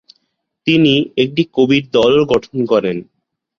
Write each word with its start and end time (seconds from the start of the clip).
তিনি 0.67 0.93
একটি 1.17 1.43
কবির 1.53 1.83
দলও 1.91 2.23
গঠন 2.25 2.57
করেন। 2.65 2.97